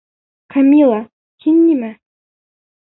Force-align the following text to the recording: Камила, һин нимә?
Камила, 0.55 0.97
һин 1.47 1.61
нимә? 1.69 1.95